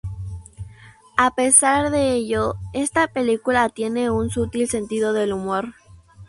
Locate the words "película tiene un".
3.07-4.31